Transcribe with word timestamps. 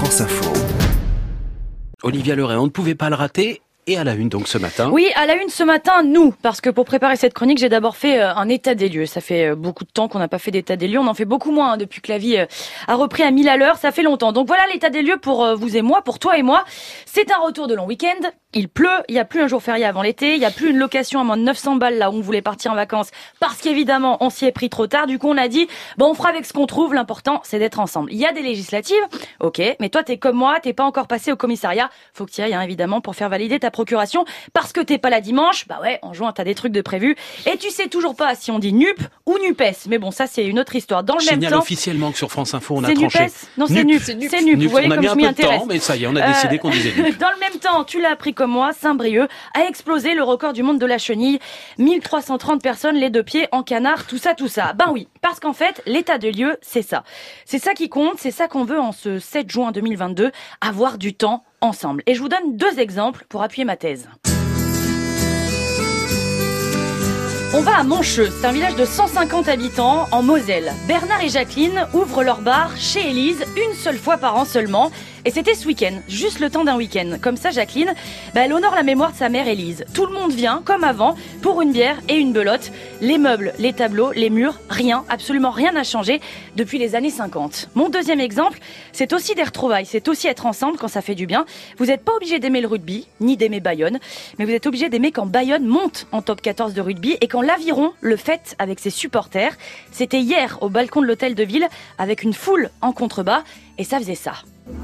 France 0.00 0.22
Info. 0.22 0.50
Olivia 2.02 2.34
Leray, 2.34 2.56
on 2.56 2.64
ne 2.64 2.70
pouvait 2.70 2.94
pas 2.94 3.10
le 3.10 3.16
rater. 3.16 3.60
Et 3.86 3.98
à 3.98 4.04
la 4.04 4.14
une 4.14 4.30
donc 4.30 4.48
ce 4.48 4.56
matin. 4.56 4.88
Oui, 4.90 5.10
à 5.14 5.26
la 5.26 5.34
une 5.34 5.50
ce 5.50 5.62
matin, 5.62 6.02
nous, 6.02 6.32
parce 6.42 6.62
que 6.62 6.70
pour 6.70 6.86
préparer 6.86 7.16
cette 7.16 7.34
chronique, 7.34 7.58
j'ai 7.58 7.68
d'abord 7.68 7.96
fait 7.96 8.18
euh, 8.18 8.34
un 8.34 8.48
état 8.48 8.74
des 8.74 8.88
lieux. 8.88 9.04
Ça 9.04 9.20
fait 9.20 9.50
euh, 9.50 9.56
beaucoup 9.56 9.84
de 9.84 9.90
temps 9.90 10.08
qu'on 10.08 10.18
n'a 10.18 10.28
pas 10.28 10.38
fait 10.38 10.52
d'état 10.52 10.76
des 10.76 10.88
lieux. 10.88 10.98
On 10.98 11.06
en 11.06 11.12
fait 11.12 11.26
beaucoup 11.26 11.50
moins 11.50 11.72
hein, 11.72 11.76
depuis 11.76 12.00
que 12.00 12.10
la 12.10 12.16
vie 12.16 12.38
euh, 12.38 12.46
a 12.88 12.94
repris 12.94 13.24
à 13.24 13.30
1000 13.30 13.46
à 13.50 13.58
l'heure. 13.58 13.76
Ça 13.76 13.92
fait 13.92 14.02
longtemps. 14.02 14.32
Donc 14.32 14.46
voilà 14.46 14.62
l'état 14.72 14.88
des 14.88 15.02
lieux 15.02 15.18
pour 15.18 15.54
vous 15.54 15.76
et 15.76 15.82
moi, 15.82 16.00
pour 16.00 16.18
toi 16.18 16.38
et 16.38 16.42
moi. 16.42 16.64
C'est 17.04 17.30
un 17.30 17.38
retour 17.38 17.66
de 17.66 17.74
long 17.74 17.84
week-end. 17.84 18.26
Il 18.52 18.68
pleut, 18.68 18.88
il 19.08 19.12
n'y 19.12 19.20
a 19.20 19.24
plus 19.24 19.40
un 19.40 19.46
jour 19.46 19.62
férié 19.62 19.84
avant 19.84 20.02
l'été, 20.02 20.32
il 20.34 20.40
n'y 20.40 20.44
a 20.44 20.50
plus 20.50 20.70
une 20.70 20.78
location 20.78 21.20
à 21.20 21.24
moins 21.24 21.36
de 21.36 21.42
900 21.42 21.76
balles 21.76 21.98
là 21.98 22.10
où 22.10 22.14
on 22.16 22.20
voulait 22.20 22.42
partir 22.42 22.72
en 22.72 22.74
vacances 22.74 23.10
parce 23.38 23.58
qu'évidemment 23.58 24.16
on 24.20 24.28
s'y 24.28 24.44
est 24.44 24.50
pris 24.50 24.68
trop 24.68 24.88
tard. 24.88 25.06
Du 25.06 25.20
coup 25.20 25.28
on 25.28 25.36
a 25.36 25.46
dit 25.46 25.68
bon 25.98 26.06
on 26.10 26.14
fera 26.14 26.30
avec 26.30 26.44
ce 26.44 26.52
qu'on 26.52 26.66
trouve, 26.66 26.92
l'important 26.92 27.40
c'est 27.44 27.60
d'être 27.60 27.78
ensemble. 27.78 28.12
Il 28.12 28.18
y 28.18 28.26
a 28.26 28.32
des 28.32 28.42
législatives, 28.42 28.96
ok, 29.38 29.62
mais 29.78 29.88
toi 29.88 30.02
t'es 30.02 30.18
comme 30.18 30.34
moi, 30.36 30.58
t'es 30.60 30.72
pas 30.72 30.82
encore 30.82 31.06
passé 31.06 31.30
au 31.30 31.36
commissariat, 31.36 31.90
faut 32.12 32.26
que 32.26 32.32
tu 32.32 32.40
ailles 32.40 32.54
hein, 32.54 32.62
évidemment 32.62 33.00
pour 33.00 33.14
faire 33.14 33.28
valider 33.28 33.60
ta 33.60 33.70
procuration 33.70 34.24
parce 34.52 34.72
que 34.72 34.80
t'es 34.80 34.98
pas 34.98 35.10
là 35.10 35.20
dimanche, 35.20 35.68
bah 35.68 35.78
ouais 35.80 36.00
en 36.02 36.12
juin 36.12 36.32
t'as 36.32 36.42
des 36.42 36.56
trucs 36.56 36.72
de 36.72 36.80
prévu 36.82 37.14
et 37.46 37.56
tu 37.56 37.70
sais 37.70 37.86
toujours 37.86 38.16
pas 38.16 38.34
si 38.34 38.50
on 38.50 38.58
dit 38.58 38.72
NUP 38.72 38.98
ou 39.26 39.38
NUPES. 39.38 39.86
Mais 39.88 39.98
bon 39.98 40.10
ça 40.10 40.26
c'est 40.26 40.44
une 40.44 40.58
autre 40.58 40.74
histoire. 40.74 41.04
Dans 41.04 41.16
le 41.16 41.24
même 41.24 41.48
temps, 41.48 41.58
officiellement 41.60 42.10
que 42.10 42.18
sur 42.18 42.32
France 42.32 42.52
Info 42.54 42.74
on 42.76 42.82
a 42.82 42.92
tranché. 42.92 43.20
NUPES 43.20 43.32
non 43.58 43.66
c'est 43.68 43.84
NUP, 43.84 44.02
c'est 44.02 44.42
NUP. 44.42 44.60
Vous 44.60 44.68
voyez 44.70 44.88
on 44.88 44.90
a 44.90 44.96
comme 44.96 45.02
mis 45.02 45.06
je 45.06 45.12
un 45.12 45.14
m'y 45.14 45.26
intéresse. 45.26 45.60
temps, 45.60 45.66
mais 45.66 45.78
ça 45.78 45.94
y 45.94 46.02
est 46.02 46.08
on 46.08 46.16
a 46.16 46.26
décidé 46.26 46.58
qu'on 46.58 46.70
disait 46.70 46.94
NUP. 47.00 47.16
Dans 47.20 47.30
le 47.30 47.38
même 47.38 47.60
temps 47.60 47.84
tu 47.84 48.00
l'as 48.00 48.10
appris 48.10 48.34
comme 48.40 48.52
moi, 48.52 48.72
Saint-Brieuc 48.72 49.28
a 49.52 49.66
explosé 49.66 50.14
le 50.14 50.22
record 50.22 50.54
du 50.54 50.62
monde 50.62 50.78
de 50.78 50.86
la 50.86 50.96
chenille. 50.96 51.40
1330 51.76 52.62
personnes, 52.62 52.96
les 52.96 53.10
deux 53.10 53.22
pieds 53.22 53.46
en 53.52 53.62
canard, 53.62 54.06
tout 54.06 54.16
ça, 54.16 54.32
tout 54.32 54.48
ça. 54.48 54.72
Ben 54.72 54.86
oui, 54.90 55.08
parce 55.20 55.40
qu'en 55.40 55.52
fait, 55.52 55.82
l'état 55.84 56.16
de 56.16 56.30
lieu, 56.30 56.56
c'est 56.62 56.80
ça. 56.80 57.04
C'est 57.44 57.58
ça 57.58 57.74
qui 57.74 57.90
compte, 57.90 58.14
c'est 58.16 58.30
ça 58.30 58.48
qu'on 58.48 58.64
veut 58.64 58.80
en 58.80 58.92
ce 58.92 59.18
7 59.18 59.50
juin 59.50 59.72
2022, 59.72 60.30
avoir 60.62 60.96
du 60.96 61.12
temps 61.12 61.44
ensemble. 61.60 62.02
Et 62.06 62.14
je 62.14 62.22
vous 62.22 62.30
donne 62.30 62.56
deux 62.56 62.78
exemples 62.78 63.26
pour 63.28 63.42
appuyer 63.42 63.66
ma 63.66 63.76
thèse. 63.76 64.08
On 67.52 67.62
va 67.62 67.78
à 67.78 67.82
Moncheux, 67.82 68.30
c'est 68.30 68.46
un 68.46 68.52
village 68.52 68.76
de 68.76 68.84
150 68.84 69.48
habitants 69.48 70.06
en 70.12 70.22
Moselle. 70.22 70.72
Bernard 70.86 71.20
et 71.20 71.28
Jacqueline 71.28 71.84
ouvrent 71.92 72.22
leur 72.22 72.42
bar 72.42 72.76
chez 72.76 73.10
Élise 73.10 73.44
une 73.56 73.74
seule 73.74 73.98
fois 73.98 74.18
par 74.18 74.36
an 74.36 74.44
seulement. 74.44 74.92
Et 75.26 75.30
c'était 75.30 75.54
ce 75.54 75.66
week-end, 75.66 76.00
juste 76.08 76.40
le 76.40 76.48
temps 76.48 76.64
d'un 76.64 76.76
week-end. 76.76 77.18
Comme 77.20 77.36
ça, 77.36 77.50
Jacqueline, 77.50 77.92
bah, 78.34 78.42
elle 78.44 78.54
honore 78.54 78.74
la 78.74 78.82
mémoire 78.82 79.12
de 79.12 79.16
sa 79.16 79.28
mère 79.28 79.48
Élise. 79.48 79.84
Tout 79.92 80.06
le 80.06 80.12
monde 80.12 80.32
vient, 80.32 80.62
comme 80.64 80.82
avant, 80.82 81.14
pour 81.42 81.60
une 81.60 81.72
bière 81.72 81.98
et 82.08 82.14
une 82.14 82.32
belote. 82.32 82.72
Les 83.02 83.18
meubles, 83.18 83.52
les 83.58 83.74
tableaux, 83.74 84.12
les 84.12 84.30
murs, 84.30 84.58
rien, 84.70 85.04
absolument 85.10 85.50
rien 85.50 85.72
n'a 85.72 85.84
changé 85.84 86.20
depuis 86.56 86.78
les 86.78 86.94
années 86.94 87.10
50. 87.10 87.68
Mon 87.74 87.90
deuxième 87.90 88.20
exemple, 88.20 88.58
c'est 88.92 89.12
aussi 89.12 89.34
des 89.34 89.42
retrouvailles, 89.42 89.84
c'est 89.84 90.08
aussi 90.08 90.26
être 90.26 90.46
ensemble 90.46 90.78
quand 90.78 90.88
ça 90.88 91.02
fait 91.02 91.14
du 91.14 91.26
bien. 91.26 91.44
Vous 91.76 91.86
n'êtes 91.86 92.04
pas 92.04 92.12
obligé 92.14 92.38
d'aimer 92.38 92.62
le 92.62 92.68
rugby, 92.68 93.06
ni 93.20 93.36
d'aimer 93.36 93.60
Bayonne, 93.60 93.98
mais 94.38 94.46
vous 94.46 94.52
êtes 94.52 94.66
obligé 94.66 94.88
d'aimer 94.88 95.12
quand 95.12 95.26
Bayonne 95.26 95.66
monte 95.66 96.06
en 96.12 96.22
top 96.22 96.40
14 96.40 96.72
de 96.72 96.80
rugby 96.80 97.18
et 97.20 97.28
quand 97.28 97.42
l'Aviron 97.42 97.92
le 98.00 98.16
fête 98.16 98.56
avec 98.58 98.78
ses 98.80 98.90
supporters. 98.90 99.54
C'était 99.92 100.20
hier 100.20 100.58
au 100.62 100.70
balcon 100.70 101.02
de 101.02 101.06
l'hôtel 101.06 101.34
de 101.34 101.44
ville 101.44 101.66
avec 101.98 102.22
une 102.22 102.32
foule 102.32 102.70
en 102.80 102.92
contrebas 102.92 103.42
et 103.76 103.84
ça 103.84 103.98
faisait 103.98 104.14
ça. 104.14 104.32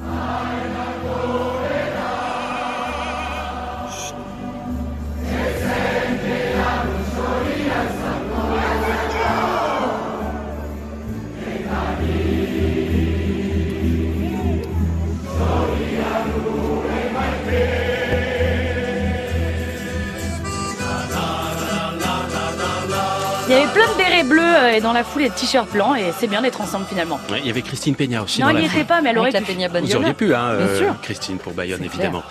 才 0.00 0.68
能 0.72 0.79
Il 23.50 23.54
y 23.54 23.56
avait 23.56 23.72
plein 23.72 23.88
de 23.92 23.98
bérets 23.98 24.22
bleus 24.22 24.40
euh, 24.40 24.76
et 24.76 24.80
dans 24.80 24.92
la 24.92 25.02
foule 25.02 25.22
et 25.22 25.28
de 25.28 25.34
t-shirts 25.34 25.72
blancs 25.72 25.98
et 25.98 26.12
c'est 26.16 26.28
bien 26.28 26.40
d'être 26.40 26.60
ensemble 26.60 26.86
finalement. 26.86 27.18
Ouais, 27.28 27.40
il 27.40 27.48
y 27.48 27.50
avait 27.50 27.62
Christine 27.62 27.96
Peña 27.96 28.22
aussi 28.22 28.40
Non, 28.40 28.46
dans 28.46 28.52
il 28.52 28.54
la 28.54 28.60
n'y 28.60 28.66
était 28.68 28.84
pas, 28.84 29.00
mais 29.00 29.10
elle 29.10 29.18
aurait 29.18 29.32
pu. 29.32 29.52
Vous 29.82 29.96
auriez 29.96 30.14
pu, 30.14 30.32
hein, 30.32 30.54
Bien 30.56 30.66
euh, 30.66 30.78
sûr. 30.78 30.94
Christine, 31.02 31.38
pour 31.38 31.52
Bayonne, 31.52 31.82
évidemment. 31.82 32.22